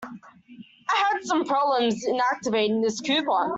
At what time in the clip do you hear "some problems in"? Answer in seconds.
1.23-2.19